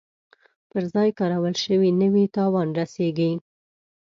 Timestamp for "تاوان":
2.35-2.67